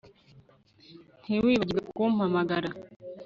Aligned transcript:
Ntiwibagirwe 1.23 1.81
kumpamagara 1.93 2.69